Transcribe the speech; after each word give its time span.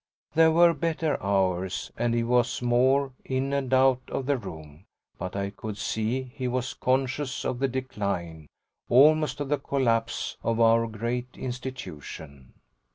There 0.33 0.51
were 0.51 0.73
better 0.73 1.21
hours, 1.21 1.91
and 1.95 2.15
he 2.15 2.23
was 2.23 2.59
more 2.59 3.13
in 3.23 3.53
and 3.53 3.71
out 3.71 4.01
of 4.07 4.25
the 4.25 4.35
room, 4.35 4.85
but 5.19 5.35
I 5.35 5.51
could 5.51 5.77
see 5.77 6.23
he 6.23 6.47
was 6.47 6.73
conscious 6.73 7.45
of 7.45 7.59
the 7.59 7.67
decline, 7.67 8.47
almost 8.89 9.39
of 9.39 9.49
the 9.49 9.59
collapse, 9.59 10.37
of 10.41 10.59
our 10.59 10.87
great 10.87 11.27
institution. 11.37 12.53